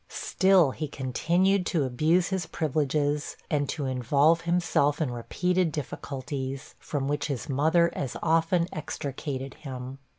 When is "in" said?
4.99-5.11